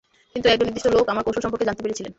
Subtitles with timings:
[0.33, 2.09] কিন্তু একজন নির্দিষ্ট লোক আমার কৌশল সম্পর্কে জানতে পেরেছিলেন।